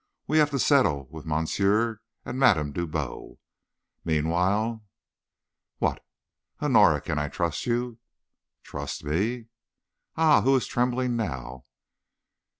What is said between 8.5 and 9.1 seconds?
"Trust